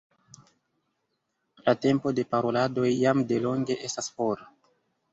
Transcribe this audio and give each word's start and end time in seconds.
La 1.69 1.77
tempo 1.85 2.15
de 2.21 2.27
paroladoj 2.33 2.89
jam 2.97 3.25
delonge 3.35 3.81
estas 3.91 4.15
for. 4.19 4.47